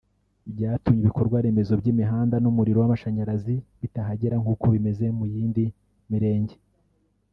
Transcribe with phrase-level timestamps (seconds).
[0.53, 5.65] byatumye ibikorwa remezo by’imihanda n’umuriro w’amashanyarazi bitahagera nk’uko bimeze mu yindi
[6.11, 6.57] Mirenge